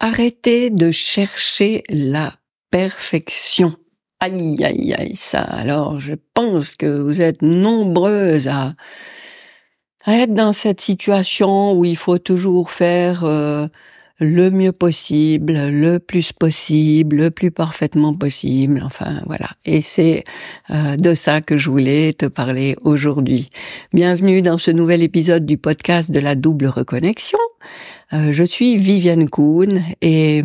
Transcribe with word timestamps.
Arrêtez 0.00 0.70
de 0.70 0.92
chercher 0.92 1.82
la 1.88 2.34
perfection. 2.70 3.74
Aïe, 4.20 4.62
aïe, 4.64 4.94
aïe, 4.94 5.16
ça. 5.16 5.40
Alors, 5.40 5.98
je 5.98 6.14
pense 6.34 6.76
que 6.76 6.86
vous 6.86 7.20
êtes 7.20 7.42
nombreuses 7.42 8.46
à, 8.46 8.74
être 10.06 10.34
dans 10.34 10.52
cette 10.52 10.80
situation 10.80 11.72
où 11.72 11.84
il 11.84 11.96
faut 11.96 12.18
toujours 12.18 12.70
faire 12.70 13.24
euh, 13.24 13.66
le 14.20 14.50
mieux 14.50 14.72
possible, 14.72 15.54
le 15.68 15.98
plus 15.98 16.32
possible, 16.32 17.16
le 17.16 17.30
plus 17.30 17.50
parfaitement 17.50 18.14
possible. 18.14 18.80
Enfin, 18.84 19.22
voilà. 19.26 19.48
Et 19.64 19.80
c'est 19.80 20.22
euh, 20.70 20.96
de 20.96 21.14
ça 21.14 21.40
que 21.40 21.56
je 21.56 21.70
voulais 21.70 22.12
te 22.12 22.26
parler 22.26 22.76
aujourd'hui. 22.82 23.48
Bienvenue 23.92 24.42
dans 24.42 24.58
ce 24.58 24.70
nouvel 24.70 25.02
épisode 25.02 25.44
du 25.44 25.58
podcast 25.58 26.10
de 26.10 26.20
la 26.20 26.36
double 26.36 26.66
reconnexion. 26.66 27.38
Euh, 28.12 28.32
je 28.32 28.44
suis 28.44 28.76
Viviane 28.76 29.28
Kuhn 29.28 29.82
et 30.00 30.42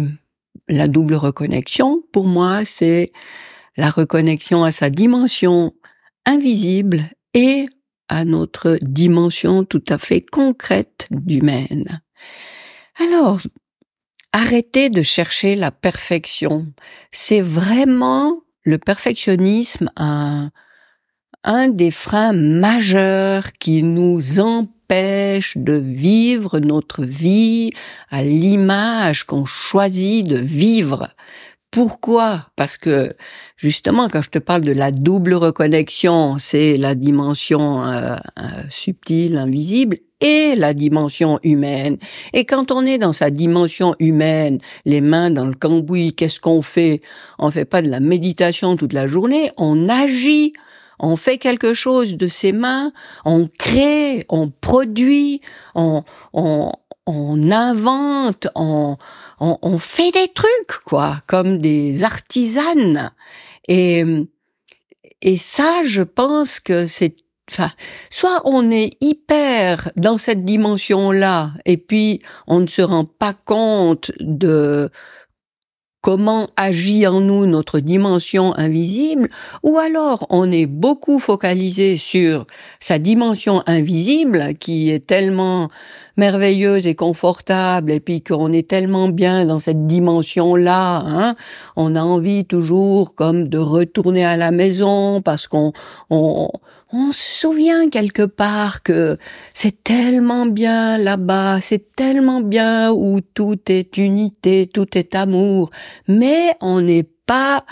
la 0.68 0.88
double 0.88 1.16
reconnexion, 1.16 2.04
pour 2.12 2.28
moi, 2.28 2.66
c'est 2.66 3.12
la 3.78 3.90
reconnexion 3.90 4.64
à 4.64 4.72
sa 4.72 4.90
dimension 4.90 5.74
invisible 6.26 7.04
et 7.34 7.66
à 8.10 8.26
notre 8.26 8.78
dimension 8.82 9.64
tout 9.64 9.84
à 9.90 9.98
fait 9.98 10.22
concrète 10.22 11.08
d'humaine. 11.10 12.02
Alors, 13.00 13.40
arrêtez 14.34 14.90
de 14.90 15.02
chercher 15.02 15.56
la 15.56 15.72
perfection. 15.72 16.68
C'est 17.12 17.42
vraiment 17.42 18.42
le 18.64 18.78
perfectionnisme 18.78 19.90
un, 19.96 20.52
un 21.44 21.70
des 21.70 21.92
freins 21.92 22.34
majeurs 22.34 23.54
qui 23.54 23.84
nous 23.84 24.40
empêche 24.40 24.73
de 25.56 25.74
vivre 25.74 26.60
notre 26.60 27.04
vie 27.04 27.72
à 28.12 28.22
l'image 28.22 29.24
qu'on 29.24 29.46
choisit 29.46 30.28
de 30.28 30.38
vivre. 30.38 31.10
Pourquoi? 31.72 32.46
Parce 32.56 32.78
que 32.78 33.16
justement, 33.58 34.08
quand 34.08 34.22
je 34.22 34.30
te 34.30 34.38
parle 34.38 34.62
de 34.62 34.72
la 34.72 34.92
double 34.92 35.34
reconnexion, 35.34 36.38
c'est 36.38 36.78
la 36.78 36.94
dimension 36.94 37.84
euh, 37.84 38.16
euh, 38.40 38.44
subtile, 38.70 39.38
invisible, 39.38 39.98
et 40.22 40.56
la 40.56 40.76
dimension 40.76 41.40
humaine. 41.42 41.98
Et 42.34 42.46
quand 42.46 42.72
on 42.72 42.86
est 42.86 43.00
dans 43.00 43.14
sa 43.14 43.32
dimension 43.32 43.96
humaine, 43.98 44.60
les 44.86 45.02
mains 45.02 45.32
dans 45.32 45.48
le 45.48 45.56
cambouis, 45.56 46.14
qu'est-ce 46.14 46.40
qu'on 46.40 46.62
fait? 46.62 47.02
On 47.40 47.50
fait 47.50 47.66
pas 47.66 47.82
de 47.82 47.90
la 47.90 48.00
méditation 48.00 48.76
toute 48.76 48.94
la 48.94 49.08
journée, 49.08 49.50
on 49.58 49.90
agit. 49.90 50.54
On 51.04 51.18
fait 51.18 51.38
quelque 51.38 51.74
chose 51.74 52.16
de 52.16 52.28
ses 52.30 52.54
mains, 52.54 52.94
on 53.26 53.50
crée, 53.60 54.26
on 54.30 54.50
produit, 54.50 55.42
on, 55.76 56.04
on, 56.32 56.72
on 57.06 57.52
invente, 57.52 58.48
on, 58.56 58.96
on, 59.40 59.78
fait 59.78 60.12
des 60.12 60.30
trucs, 60.30 60.80
quoi, 60.86 61.18
comme 61.28 61.58
des 61.58 62.06
artisanes. 62.06 63.12
Et, 63.68 64.06
et 65.22 65.38
ça, 65.38 65.82
je 65.84 66.02
pense 66.02 66.62
que 66.62 66.88
c'est 66.88 67.18
Enfin, 67.52 67.70
soit 68.10 68.42
on 68.46 68.72
est 68.72 68.96
hyper 69.02 69.92
dans 69.98 70.18
cette 70.18 70.46
dimension-là, 70.46 71.52
et 71.66 71.76
puis 71.76 72.22
on 72.48 72.62
ne 72.62 72.68
se 72.68 72.82
rend 72.82 73.04
pas 73.04 73.34
compte 73.34 74.14
de 74.22 74.90
comment 76.04 76.50
agit 76.58 77.08
en 77.08 77.22
nous 77.22 77.46
notre 77.46 77.80
dimension 77.80 78.54
invisible, 78.58 79.30
ou 79.64 79.78
alors 79.78 80.28
on 80.30 80.52
est 80.52 80.66
beaucoup 80.66 81.18
focalisé 81.18 81.96
sur 81.96 82.46
sa 82.82 83.00
dimension 83.00 83.64
invisible 83.68 84.54
qui 84.60 84.92
est 84.92 85.08
tellement 85.08 85.70
merveilleuse 86.18 86.88
et 86.88 86.96
confortable, 86.96 87.92
et 87.92 88.00
puis 88.00 88.22
qu'on 88.22 88.52
est 88.52 88.68
tellement 88.68 89.10
bien 89.10 89.46
dans 89.46 89.60
cette 89.60 89.88
dimension-là, 89.88 91.00
hein, 91.00 91.36
on 91.76 91.96
a 91.96 92.02
envie 92.02 92.46
toujours 92.46 93.16
comme 93.16 93.48
de 93.48 93.58
retourner 93.58 94.26
à 94.26 94.38
la 94.38 94.52
maison 94.52 95.22
parce 95.22 95.48
qu'on 95.48 95.74
on, 96.10 96.50
on 96.92 97.12
se 97.12 97.40
souvient 97.42 97.90
quelque 97.90 98.24
part 98.24 98.84
que 98.84 99.18
c'est 99.54 99.84
tellement 99.84 100.46
bien 100.46 100.98
là-bas, 100.98 101.60
c'est 101.62 101.96
tellement 101.96 102.42
bien 102.42 102.92
où 102.92 103.20
tout 103.22 103.60
est 103.68 103.98
unité, 103.98 104.70
tout 104.72 104.98
est 104.98 105.16
amour, 105.16 105.72
mais 106.08 106.54
on 106.62 106.82
n'est 106.82 107.08
pas 107.26 107.66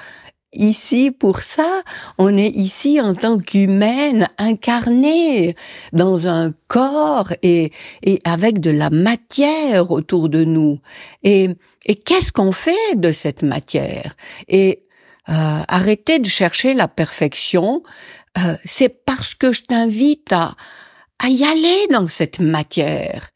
ici 0.53 1.11
pour 1.11 1.41
ça, 1.41 1.81
on 2.17 2.37
est 2.37 2.49
ici 2.49 2.99
en 2.99 3.15
tant 3.15 3.37
qu'humaine 3.37 4.27
incarnée 4.37 5.55
dans 5.93 6.27
un 6.27 6.53
corps 6.67 7.33
et, 7.41 7.71
et 8.03 8.21
avec 8.23 8.59
de 8.59 8.71
la 8.71 8.89
matière 8.89 9.91
autour 9.91 10.29
de 10.29 10.43
nous. 10.43 10.79
Et, 11.23 11.49
et 11.85 11.95
qu'est-ce 11.95 12.31
qu'on 12.31 12.51
fait 12.51 12.95
de 12.95 13.11
cette 13.11 13.43
matière? 13.43 14.15
Et 14.47 14.83
euh, 15.29 15.61
arrêter 15.67 16.19
de 16.19 16.27
chercher 16.27 16.73
la 16.73 16.87
perfection, 16.87 17.83
euh, 18.37 18.55
c'est 18.65 19.05
parce 19.05 19.35
que 19.35 19.51
je 19.51 19.63
t'invite 19.63 20.33
à, 20.33 20.55
à 21.19 21.29
y 21.29 21.43
aller 21.43 21.87
dans 21.91 22.07
cette 22.07 22.39
matière. 22.39 23.29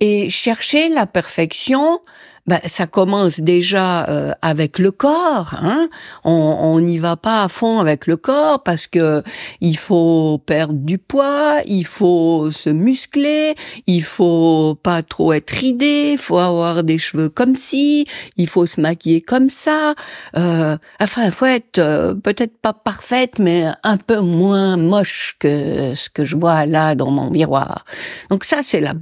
Et 0.00 0.30
chercher 0.30 0.88
la 0.88 1.06
perfection, 1.06 2.00
ben, 2.48 2.60
ça 2.64 2.86
commence 2.86 3.40
déjà 3.40 4.08
euh, 4.08 4.32
avec 4.42 4.78
le 4.78 4.90
corps. 4.90 5.54
Hein 5.60 5.88
on 6.24 6.80
n'y 6.80 6.98
va 6.98 7.16
pas 7.16 7.44
à 7.44 7.48
fond 7.48 7.78
avec 7.78 8.06
le 8.06 8.16
corps 8.16 8.62
parce 8.62 8.86
que 8.86 9.22
il 9.60 9.76
faut 9.76 10.40
perdre 10.44 10.74
du 10.74 10.98
poids, 10.98 11.60
il 11.66 11.84
faut 11.84 12.50
se 12.50 12.70
muscler, 12.70 13.54
il 13.86 14.02
faut 14.02 14.78
pas 14.82 15.02
trop 15.02 15.34
être 15.34 15.50
ridé, 15.50 16.12
il 16.12 16.18
faut 16.18 16.38
avoir 16.38 16.84
des 16.84 16.98
cheveux 16.98 17.28
comme 17.28 17.54
ci, 17.54 18.06
il 18.36 18.48
faut 18.48 18.66
se 18.66 18.80
maquiller 18.80 19.20
comme 19.20 19.50
ça. 19.50 19.94
Euh, 20.36 20.76
enfin, 21.00 21.26
il 21.26 21.32
faut 21.32 21.46
être 21.46 21.78
euh, 21.78 22.14
peut-être 22.14 22.58
pas 22.58 22.72
parfaite, 22.72 23.38
mais 23.38 23.66
un 23.82 23.98
peu 23.98 24.20
moins 24.20 24.76
moche 24.76 25.36
que 25.38 25.92
ce 25.94 26.08
que 26.08 26.24
je 26.24 26.36
vois 26.36 26.64
là 26.64 26.94
dans 26.94 27.10
mon 27.10 27.30
miroir. 27.30 27.84
Donc 28.30 28.44
ça, 28.44 28.58
c'est 28.62 28.80
la, 28.80 28.94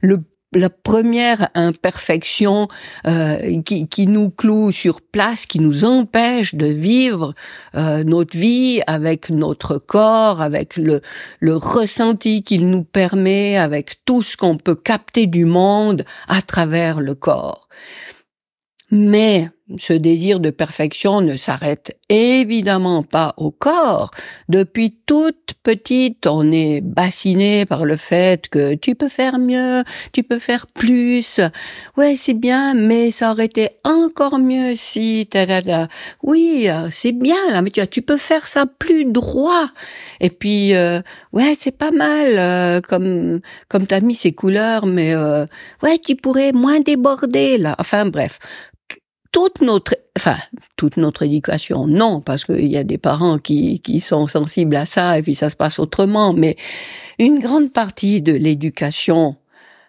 le 0.00 0.22
la 0.54 0.70
première 0.70 1.48
imperfection 1.54 2.68
euh, 3.06 3.60
qui, 3.62 3.88
qui, 3.88 4.06
nous 4.06 4.30
cloue 4.30 4.72
sur 4.72 5.00
place, 5.00 5.46
qui 5.46 5.60
nous 5.60 5.84
empêche 5.84 6.54
de 6.54 6.66
vivre 6.66 7.34
euh, 7.74 8.04
notre 8.04 8.36
vie 8.36 8.80
avec 8.86 9.30
notre 9.30 9.78
corps, 9.78 10.40
avec 10.40 10.76
le, 10.76 11.00
le 11.40 11.56
ressenti 11.56 12.42
qu'il 12.42 12.68
nous 12.68 12.84
permet, 12.84 13.56
avec 13.56 14.04
tout 14.04 14.22
ce 14.22 14.36
qu'on 14.36 14.56
peut 14.56 14.74
capter 14.74 15.26
du 15.26 15.44
monde 15.44 16.04
à 16.28 16.42
travers 16.42 17.00
le 17.00 17.14
corps. 17.14 17.68
Mais 18.90 19.48
ce 19.78 19.94
désir 19.94 20.40
de 20.40 20.50
perfection 20.50 21.20
ne 21.20 21.36
s'arrête 21.36 21.98
évidemment 22.08 23.02
pas 23.02 23.34
au 23.38 23.50
corps. 23.50 24.10
Depuis 24.48 24.96
toute 25.06 25.54
petite, 25.62 26.26
on 26.26 26.52
est 26.52 26.80
bassiné 26.82 27.64
par 27.64 27.86
le 27.86 27.96
fait 27.96 28.48
que 28.48 28.74
tu 28.74 28.94
peux 28.94 29.08
faire 29.08 29.38
mieux, 29.38 29.82
tu 30.12 30.22
peux 30.22 30.38
faire 30.38 30.66
plus. 30.66 31.40
Ouais, 31.96 32.14
c'est 32.16 32.34
bien, 32.34 32.74
mais 32.74 33.10
ça 33.10 33.30
aurait 33.30 33.46
été 33.46 33.70
encore 33.84 34.38
mieux 34.38 34.74
si 34.74 35.26
ta 35.30 35.44
Oui, 36.22 36.68
c'est 36.90 37.12
bien 37.12 37.50
là, 37.50 37.62
mais 37.62 37.70
tu 37.70 37.80
tu 37.86 38.02
peux 38.02 38.16
faire 38.16 38.46
ça 38.46 38.66
plus 38.66 39.04
droit. 39.04 39.66
Et 40.20 40.30
puis 40.30 40.74
euh, 40.74 41.00
ouais, 41.32 41.54
c'est 41.56 41.76
pas 41.76 41.90
mal 41.90 42.26
euh, 42.38 42.80
comme 42.80 43.40
comme 43.68 43.86
t'as 43.86 44.00
mis 44.00 44.14
ces 44.14 44.32
couleurs, 44.32 44.86
mais 44.86 45.14
euh, 45.14 45.46
ouais, 45.82 45.98
tu 45.98 46.16
pourrais 46.16 46.52
moins 46.52 46.80
déborder 46.80 47.58
là. 47.58 47.74
Enfin 47.78 48.06
bref, 48.06 48.38
toute 49.34 49.62
notre, 49.62 49.96
enfin, 50.16 50.36
toute 50.76 50.96
notre 50.96 51.24
éducation, 51.24 51.88
non, 51.88 52.20
parce 52.20 52.44
qu'il 52.44 52.68
y 52.68 52.76
a 52.76 52.84
des 52.84 52.98
parents 52.98 53.38
qui, 53.38 53.80
qui 53.80 53.98
sont 53.98 54.28
sensibles 54.28 54.76
à 54.76 54.86
ça 54.86 55.18
et 55.18 55.22
puis 55.22 55.34
ça 55.34 55.50
se 55.50 55.56
passe 55.56 55.80
autrement, 55.80 56.32
mais 56.32 56.56
une 57.18 57.40
grande 57.40 57.72
partie 57.72 58.22
de 58.22 58.32
l'éducation 58.32 59.34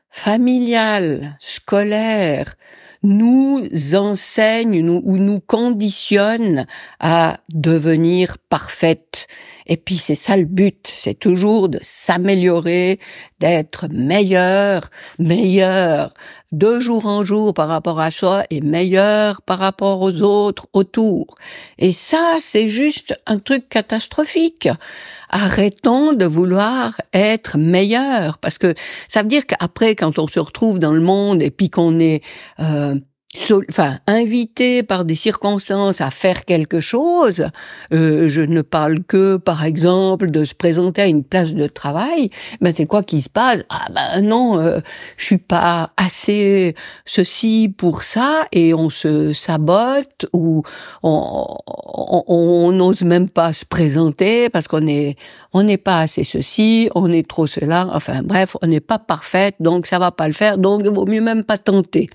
familiale, 0.10 1.38
scolaire, 1.40 2.56
nous 3.04 3.68
enseigne 3.94 4.80
nous, 4.80 5.00
ou 5.04 5.18
nous 5.18 5.42
conditionne 5.42 6.66
à 7.00 7.38
devenir 7.50 8.40
parfaite. 8.50 9.28
Et 9.68 9.78
puis 9.78 9.96
c'est 9.96 10.16
ça 10.16 10.38
le 10.38 10.46
but, 10.46 10.94
c'est 10.96 11.18
toujours 11.18 11.70
de 11.70 11.80
s'améliorer, 11.82 13.00
d'être 13.40 13.88
meilleur, 13.90 14.90
meilleur, 15.20 16.14
de 16.52 16.80
jour 16.80 17.06
en 17.06 17.26
jour 17.26 17.54
par 17.54 17.68
rapport 17.68 18.00
à 18.00 18.12
soi 18.12 18.44
et 18.50 18.62
meilleur 18.62 19.42
par 19.42 19.60
rapport 19.60 20.02
aux 20.02 20.22
autres 20.22 20.68
autour. 20.74 21.36
Et 21.78 21.92
ça, 21.92 22.38
c'est 22.40 22.70
juste 22.70 23.20
un 23.26 23.40
truc 23.40 23.68
catastrophique. 23.68 24.70
Arrêtons 25.30 26.14
de 26.14 26.26
vouloir 26.26 27.02
être 27.14 27.58
meilleur 27.58 28.38
parce 28.38 28.58
que 28.58 28.74
ça 29.10 29.22
veut 29.22 29.28
dire 29.28 29.46
qu'après, 29.46 29.96
quand 29.96 30.18
on 30.20 30.28
se 30.28 30.40
retrouve 30.40 30.80
dans 30.80 30.94
le 30.94 31.02
monde 31.02 31.42
et 31.42 31.52
puis 31.52 31.70
qu'on 31.70 32.00
est 32.00 32.24
euh, 32.60 32.96
enfin 33.70 34.00
invité 34.08 34.84
par 34.84 35.06
des 35.06 35.16
circonstances 35.16 36.02
à 36.02 36.10
faire 36.10 36.46
quelque 36.46 36.80
chose, 36.80 37.48
euh, 37.94 38.28
je 38.28 38.42
ne 38.42 38.62
parle 38.62 39.04
que 39.04 39.38
par 39.38 39.64
exemple 39.66 40.32
de 40.32 40.44
se 40.44 40.54
présenter 40.54 41.02
à 41.02 41.08
une 41.08 41.24
place 41.24 41.54
de 41.54 41.68
travail, 41.68 42.30
ben 42.62 42.74
c'est 42.76 42.86
quoi 42.86 43.04
qui 43.04 43.22
se 43.22 43.30
passe? 43.30 43.64
Ah 43.70 43.88
ben 43.94 44.22
non, 44.22 44.60
euh, 44.60 44.80
je 45.18 45.26
suis 45.26 45.38
pas 45.38 45.92
assez 45.98 46.76
ceci 47.06 47.74
pour 47.76 48.04
ça 48.04 48.46
et 48.52 48.74
on 48.74 48.90
se 48.90 49.34
sabote 49.34 50.28
ou 50.34 50.64
on 51.04 52.72
n'ose 52.72 53.02
même 53.02 53.30
pas 53.30 53.54
se 53.54 53.66
présenter 53.66 54.50
parce 54.50 54.68
qu'on 54.68 54.88
est 54.88 55.16
on 55.54 55.64
n'est 55.64 55.78
pas 55.78 56.00
assez 56.00 56.24
ceci, 56.24 56.90
on 56.96 57.12
est 57.12 57.28
trop 57.28 57.48
cela, 57.48 57.88
enfin 57.94 58.22
bref, 58.24 58.56
on 58.62 58.68
n'est 58.68 58.80
pas 58.80 59.00
parfaite 59.00 59.56
donc 59.60 59.86
ça 59.86 60.00
va 60.00 60.12
pas 60.12 60.28
le 60.28 60.34
faire 60.34 60.58
donc 60.58 60.82
il 60.84 60.92
vaut 60.92 61.06
mieux 61.06 61.22
même 61.22 61.44
pas 61.44 61.58
tenter. 61.58 62.10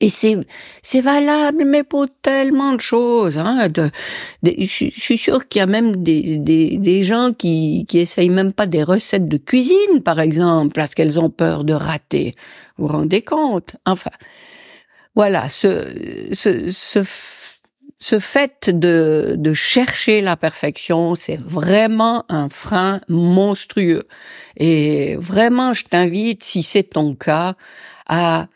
Et 0.00 0.08
c'est 0.08 0.38
c'est 0.82 1.00
valable, 1.00 1.64
mais 1.64 1.84
pour 1.84 2.06
tellement 2.22 2.72
de 2.72 2.80
choses. 2.80 3.38
Hein, 3.38 3.68
je, 4.42 4.90
suis 4.90 5.18
sûr 5.18 5.48
qu'il 5.48 5.60
y 5.60 5.62
a 5.62 5.66
même 5.66 6.02
des, 6.02 6.38
des, 6.38 6.78
des 6.78 7.02
gens 7.04 7.32
qui 7.32 7.86
qui 7.88 8.00
essayent 8.00 8.28
même 8.28 8.52
pas 8.52 8.66
des 8.66 8.82
recettes 8.82 9.28
de 9.28 9.36
cuisine, 9.36 10.02
par 10.04 10.20
exemple, 10.20 10.74
parce 10.74 10.94
qu'elles 10.94 11.18
ont 11.20 11.30
peur 11.30 11.64
de 11.64 11.72
rater. 11.72 12.32
Vous 12.76 12.86
vous 12.86 12.92
rendez 12.92 13.22
compte? 13.22 13.76
Enfin, 13.86 14.10
voilà, 15.14 15.48
ce 15.48 16.28
ce 16.32 16.70
ce, 16.70 17.00
ce 18.00 18.18
fait 18.18 18.70
de 18.70 19.36
de 19.38 19.54
chercher 19.54 20.20
la 20.20 20.36
perfection, 20.36 21.14
c'est 21.14 21.40
vraiment 21.40 22.24
un 22.28 22.48
frein 22.48 23.00
monstrueux. 23.08 24.04
Et 24.56 25.16
vraiment, 25.16 25.72
je 25.72 25.84
t'invite, 25.84 26.42
si 26.42 26.62
c'est 26.62 26.82
ton 26.82 27.14
cas, 27.14 27.54
à 28.06 28.48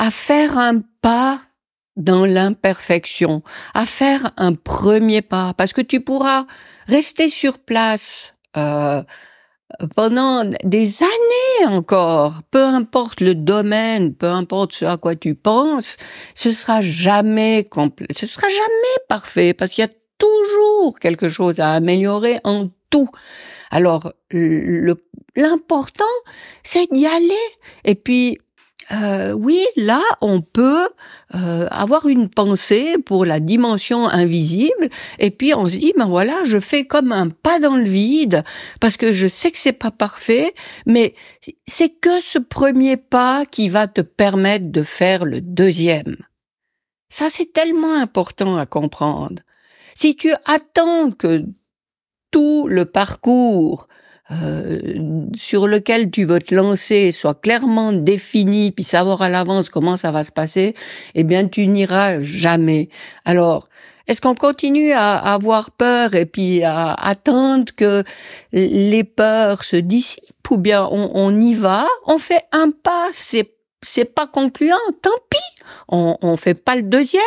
à 0.00 0.10
faire 0.10 0.56
un 0.56 0.80
pas 1.02 1.38
dans 1.94 2.24
l'imperfection, 2.24 3.42
à 3.74 3.84
faire 3.84 4.32
un 4.38 4.54
premier 4.54 5.20
pas, 5.20 5.52
parce 5.52 5.74
que 5.74 5.82
tu 5.82 6.00
pourras 6.00 6.46
rester 6.86 7.28
sur 7.28 7.58
place 7.58 8.32
euh, 8.56 9.02
pendant 9.94 10.44
des 10.64 11.02
années 11.02 11.66
encore, 11.66 12.40
peu 12.50 12.64
importe 12.64 13.20
le 13.20 13.34
domaine, 13.34 14.14
peu 14.14 14.28
importe 14.28 14.72
ce 14.72 14.86
à 14.86 14.96
quoi 14.96 15.16
tu 15.16 15.34
penses, 15.34 15.98
ce 16.34 16.50
sera 16.50 16.80
jamais 16.80 17.64
complet, 17.64 18.08
ce 18.16 18.26
sera 18.26 18.48
jamais 18.48 19.04
parfait, 19.06 19.52
parce 19.52 19.72
qu'il 19.72 19.84
y 19.84 19.86
a 19.86 19.92
toujours 20.16 20.98
quelque 20.98 21.28
chose 21.28 21.60
à 21.60 21.72
améliorer 21.72 22.40
en 22.44 22.68
tout. 22.88 23.10
Alors, 23.70 24.14
l'important, 25.36 26.04
c'est 26.62 26.90
d'y 26.90 27.06
aller. 27.06 27.34
Et 27.84 27.94
puis, 27.94 28.38
euh, 28.92 29.32
oui, 29.32 29.64
là, 29.76 30.00
on 30.20 30.40
peut 30.40 30.88
euh, 31.34 31.68
avoir 31.70 32.06
une 32.06 32.28
pensée 32.28 32.96
pour 33.04 33.24
la 33.24 33.38
dimension 33.38 34.08
invisible, 34.08 34.88
et 35.18 35.30
puis 35.30 35.54
on 35.54 35.66
se 35.66 35.76
dit, 35.76 35.92
ben 35.96 36.06
voilà, 36.06 36.34
je 36.44 36.58
fais 36.58 36.84
comme 36.84 37.12
un 37.12 37.28
pas 37.28 37.58
dans 37.60 37.76
le 37.76 37.84
vide, 37.84 38.42
parce 38.80 38.96
que 38.96 39.12
je 39.12 39.28
sais 39.28 39.50
que 39.50 39.58
c'est 39.58 39.72
pas 39.72 39.90
parfait, 39.90 40.54
mais 40.86 41.14
c'est 41.66 41.90
que 41.90 42.20
ce 42.20 42.38
premier 42.38 42.96
pas 42.96 43.44
qui 43.46 43.68
va 43.68 43.86
te 43.86 44.00
permettre 44.00 44.70
de 44.70 44.82
faire 44.82 45.24
le 45.24 45.40
deuxième. 45.40 46.16
Ça, 47.08 47.28
c'est 47.28 47.52
tellement 47.52 47.94
important 47.94 48.56
à 48.56 48.66
comprendre. 48.66 49.42
Si 49.94 50.16
tu 50.16 50.32
attends 50.46 51.10
que 51.10 51.44
tout 52.30 52.68
le 52.68 52.84
parcours 52.84 53.88
euh, 54.32 54.78
sur 55.34 55.66
lequel 55.66 56.10
tu 56.10 56.24
veux 56.24 56.40
te 56.40 56.54
lancer 56.54 57.10
soit 57.10 57.40
clairement 57.40 57.92
défini, 57.92 58.70
puis 58.70 58.84
savoir 58.84 59.22
à 59.22 59.28
l'avance 59.28 59.68
comment 59.68 59.96
ça 59.96 60.10
va 60.10 60.24
se 60.24 60.32
passer, 60.32 60.74
eh 61.14 61.24
bien 61.24 61.48
tu 61.48 61.66
n'iras 61.66 62.20
jamais. 62.20 62.88
Alors, 63.24 63.68
est-ce 64.06 64.20
qu'on 64.20 64.34
continue 64.34 64.92
à, 64.92 65.16
avoir 65.16 65.70
peur 65.70 66.14
et 66.14 66.26
puis 66.26 66.62
à 66.62 66.94
attendre 66.94 67.66
que 67.76 68.02
les 68.52 69.04
peurs 69.04 69.64
se 69.64 69.76
dissipent 69.76 70.50
ou 70.50 70.58
bien 70.58 70.84
on, 70.90 71.10
on 71.14 71.40
y 71.40 71.54
va, 71.54 71.86
on 72.06 72.18
fait 72.18 72.42
un 72.52 72.70
pas, 72.70 73.08
c'est 73.12 73.59
c'est 73.82 74.14
pas 74.14 74.26
concluant, 74.26 74.76
tant 75.02 75.10
pis. 75.30 75.38
On, 75.88 76.16
on 76.22 76.36
fait 76.36 76.62
pas 76.62 76.76
le 76.76 76.82
deuxième, 76.82 77.22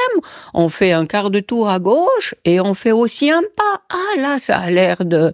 on 0.54 0.70
fait 0.70 0.92
un 0.92 1.06
quart 1.06 1.30
de 1.30 1.40
tour 1.40 1.70
à 1.70 1.80
gauche 1.80 2.36
et 2.46 2.60
on 2.60 2.74
fait 2.74 2.92
aussi 2.92 3.32
un 3.32 3.42
pas. 3.42 3.82
Ah 3.90 4.20
là, 4.20 4.40
ça 4.40 4.58
a 4.58 4.70
l'air 4.70 5.06
de 5.06 5.34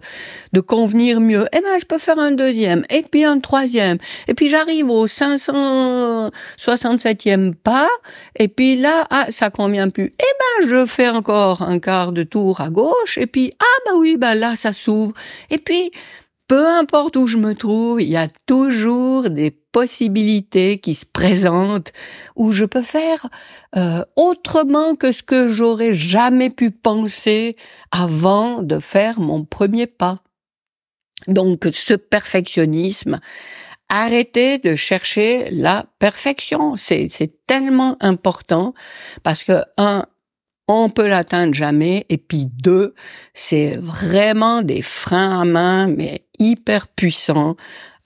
de 0.52 0.60
convenir 0.60 1.20
mieux. 1.20 1.46
Eh 1.52 1.60
ben, 1.60 1.78
je 1.80 1.86
peux 1.86 1.98
faire 1.98 2.18
un 2.18 2.32
deuxième 2.32 2.84
et 2.90 3.02
puis 3.02 3.24
un 3.24 3.40
troisième. 3.40 3.98
Et 4.28 4.34
puis 4.34 4.48
j'arrive 4.48 4.88
au 4.90 5.06
567e 5.06 7.54
pas 7.54 7.88
et 8.36 8.48
puis 8.48 8.76
là, 8.76 9.06
ah, 9.10 9.26
ça 9.30 9.50
convient 9.50 9.90
plus. 9.90 10.14
Eh 10.18 10.62
ben, 10.62 10.68
je 10.68 10.86
fais 10.86 11.08
encore 11.08 11.62
un 11.62 11.78
quart 11.78 12.12
de 12.12 12.22
tour 12.22 12.60
à 12.60 12.68
gauche 12.70 13.18
et 13.18 13.26
puis 13.26 13.52
ah 13.60 13.80
bah 13.86 13.92
oui, 13.98 14.16
bah 14.16 14.34
là 14.34 14.56
ça 14.56 14.72
s'ouvre. 14.72 15.12
Et 15.50 15.58
puis 15.58 15.90
peu 16.48 16.66
importe 16.66 17.16
où 17.16 17.28
je 17.28 17.36
me 17.36 17.54
trouve, 17.54 18.02
il 18.02 18.08
y 18.08 18.16
a 18.16 18.26
toujours 18.46 19.30
des 19.30 19.52
possibilités 19.72 20.78
qui 20.78 20.94
se 20.94 21.06
présentent 21.06 21.92
où 22.36 22.52
je 22.52 22.64
peux 22.64 22.82
faire 22.82 23.28
euh, 23.76 24.04
autrement 24.16 24.94
que 24.94 25.12
ce 25.12 25.22
que 25.22 25.48
j'aurais 25.48 25.92
jamais 25.92 26.50
pu 26.50 26.70
penser 26.70 27.56
avant 27.90 28.62
de 28.62 28.78
faire 28.78 29.20
mon 29.20 29.44
premier 29.44 29.86
pas. 29.86 30.22
Donc 31.28 31.68
ce 31.72 31.94
perfectionnisme, 31.94 33.20
arrêtez 33.88 34.58
de 34.58 34.74
chercher 34.74 35.50
la 35.50 35.86
perfection. 35.98 36.76
C'est, 36.76 37.08
tellement 37.46 37.96
important 37.98 38.74
parce 39.24 39.42
que 39.42 39.64
un, 39.76 40.06
on 40.70 40.88
peut 40.88 41.08
l'atteindre 41.08 41.54
jamais. 41.54 42.06
Et 42.08 42.18
puis 42.18 42.46
deux, 42.46 42.94
c'est 43.34 43.76
vraiment 43.80 44.62
des 44.62 44.82
freins 44.82 45.40
à 45.40 45.44
main, 45.44 45.86
mais 45.88 46.22
hyper 46.38 46.88
puissants 46.88 47.56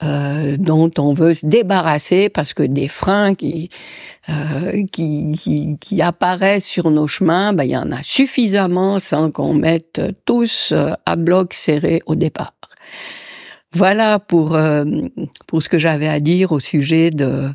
euh, 0.03 0.57
dont 0.57 0.91
on 0.97 1.13
veut 1.13 1.33
se 1.33 1.45
débarrasser 1.45 2.27
parce 2.29 2.53
que 2.53 2.63
des 2.63 2.87
freins 2.87 3.33
qui, 3.33 3.69
euh, 4.29 4.83
qui, 4.91 5.77
qui, 5.79 6.01
apparaissent 6.01 6.65
sur 6.65 6.91
nos 6.91 7.07
chemins, 7.07 7.53
ben, 7.53 7.63
il 7.63 7.71
y 7.71 7.77
en 7.77 7.91
a 7.91 8.03
suffisamment 8.03 8.99
sans 8.99 9.31
qu'on 9.31 9.53
mette 9.53 10.01
tous 10.25 10.73
euh, 10.73 10.91
à 11.05 11.15
bloc 11.15 11.53
serré 11.53 12.01
au 12.07 12.15
départ. 12.15 12.53
Voilà 13.71 14.19
pour, 14.19 14.57
pour 15.47 15.61
ce 15.61 15.67
que 15.67 15.77
j'avais 15.77 16.07
à 16.07 16.21
dire 16.21 16.53
au 16.53 16.61
sujet 16.61 17.11
de, 17.11 17.49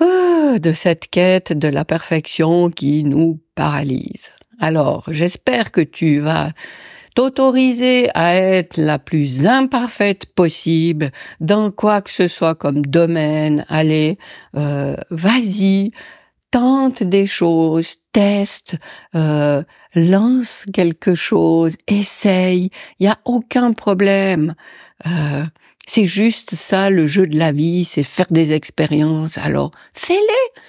de 0.00 0.72
cette 0.72 1.08
quête 1.08 1.52
de 1.52 1.68
la 1.68 1.84
perfection 1.84 2.70
qui 2.70 3.04
nous 3.04 3.40
paralyse. 3.54 4.32
Alors, 4.60 5.04
j'espère 5.08 5.70
que 5.70 5.80
tu 5.80 6.20
vas 6.20 6.50
t'autoriser 7.14 8.08
à 8.14 8.34
être 8.34 8.76
la 8.76 8.98
plus 8.98 9.46
imparfaite 9.46 10.26
possible 10.26 11.10
dans 11.40 11.70
quoi 11.70 12.00
que 12.00 12.10
ce 12.10 12.28
soit 12.28 12.54
comme 12.54 12.86
domaine. 12.86 13.64
Allez, 13.68 14.18
euh, 14.56 14.96
vas-y, 15.10 15.90
tente 16.50 17.02
des 17.02 17.26
choses, 17.26 17.96
teste, 18.12 18.76
euh, 19.14 19.62
lance 19.94 20.64
quelque 20.72 21.14
chose, 21.14 21.74
essaye. 21.86 22.70
Il 23.00 23.06
y 23.06 23.08
a 23.08 23.18
aucun 23.24 23.72
problème. 23.72 24.54
Euh, 25.06 25.44
c'est 25.88 26.06
juste 26.06 26.54
ça 26.54 26.90
le 26.90 27.06
jeu 27.06 27.26
de 27.26 27.38
la 27.38 27.50
vie, 27.50 27.84
c'est 27.84 28.02
faire 28.02 28.26
des 28.30 28.52
expériences. 28.52 29.38
Alors 29.38 29.70
fais-les 29.94 30.62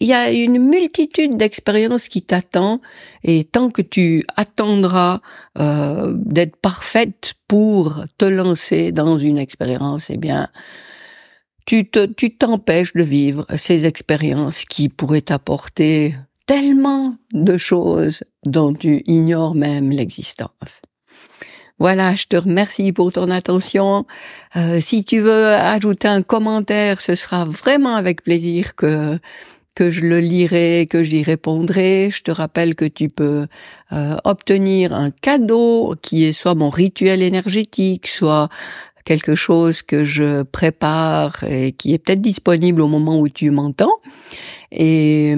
il 0.00 0.08
y 0.08 0.12
a 0.12 0.30
une 0.30 0.58
multitude 0.58 1.36
d'expériences 1.36 2.08
qui 2.08 2.22
t'attend 2.22 2.80
et 3.22 3.44
tant 3.44 3.70
que 3.70 3.82
tu 3.82 4.24
attendras 4.36 5.20
euh, 5.58 6.14
d'être 6.16 6.56
parfaite 6.56 7.34
pour 7.48 8.04
te 8.16 8.24
lancer 8.24 8.92
dans 8.92 9.18
une 9.18 9.36
expérience, 9.36 10.08
eh 10.08 10.16
bien, 10.16 10.48
tu 11.66 11.88
te, 11.88 12.06
tu 12.06 12.34
t'empêches 12.36 12.94
de 12.94 13.02
vivre 13.02 13.46
ces 13.56 13.86
expériences 13.86 14.64
qui 14.64 14.88
pourraient 14.88 15.20
t'apporter 15.20 16.14
tellement 16.46 17.16
de 17.32 17.56
choses 17.56 18.22
dont 18.44 18.72
tu 18.72 19.02
ignores 19.06 19.54
même 19.54 19.90
l'existence. 19.90 20.82
Voilà, 21.78 22.14
je 22.14 22.26
te 22.26 22.36
remercie 22.36 22.92
pour 22.92 23.12
ton 23.12 23.30
attention. 23.30 24.06
Euh, 24.56 24.80
si 24.80 25.04
tu 25.04 25.18
veux 25.18 25.48
ajouter 25.54 26.06
un 26.06 26.22
commentaire, 26.22 27.00
ce 27.00 27.14
sera 27.16 27.44
vraiment 27.44 27.96
avec 27.96 28.22
plaisir 28.22 28.74
que 28.76 29.18
que 29.74 29.90
je 29.90 30.02
le 30.02 30.20
lirai, 30.20 30.86
que 30.88 31.02
j'y 31.02 31.22
répondrai. 31.22 32.10
Je 32.12 32.22
te 32.22 32.30
rappelle 32.30 32.76
que 32.76 32.84
tu 32.84 33.08
peux 33.08 33.46
euh, 33.92 34.16
obtenir 34.24 34.92
un 34.92 35.10
cadeau 35.10 35.96
qui 36.00 36.24
est 36.24 36.32
soit 36.32 36.54
mon 36.54 36.70
rituel 36.70 37.22
énergétique, 37.22 38.06
soit 38.06 38.48
quelque 39.04 39.34
chose 39.34 39.82
que 39.82 40.04
je 40.04 40.42
prépare 40.42 41.44
et 41.44 41.72
qui 41.72 41.92
est 41.92 41.98
peut-être 41.98 42.20
disponible 42.20 42.80
au 42.80 42.88
moment 42.88 43.18
où 43.18 43.28
tu 43.28 43.50
m'entends. 43.50 43.96
Et 44.70 45.34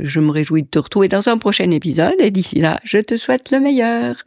je 0.00 0.20
me 0.20 0.30
réjouis 0.30 0.62
de 0.62 0.68
te 0.68 0.78
retrouver 0.78 1.08
dans 1.08 1.28
un 1.28 1.38
prochain 1.38 1.70
épisode 1.70 2.14
et 2.18 2.30
d'ici 2.30 2.60
là, 2.60 2.80
je 2.84 2.98
te 2.98 3.16
souhaite 3.16 3.50
le 3.50 3.60
meilleur. 3.60 4.24